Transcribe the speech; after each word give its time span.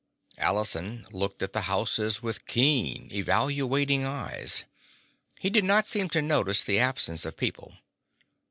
Allison 0.39 1.05
looked 1.11 1.43
at 1.43 1.53
the 1.53 1.61
houses 1.69 2.23
with 2.23 2.47
keen, 2.47 3.11
evaluating 3.13 4.03
eyes. 4.03 4.63
He 5.37 5.51
did 5.51 5.63
not 5.63 5.87
seem 5.87 6.09
to 6.09 6.23
notice 6.23 6.63
the 6.63 6.79
absence 6.79 7.23
of 7.23 7.37
people. 7.37 7.75